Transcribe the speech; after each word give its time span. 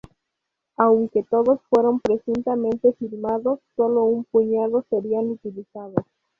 Aunque 0.77 1.21
todos 1.29 1.59
fueron 1.69 1.99
presuntamente 1.99 2.91
filmados, 2.93 3.59
sólo 3.75 4.05
un 4.05 4.23
puñado 4.23 4.83
serían 4.89 5.29
utilizados. 5.29 6.03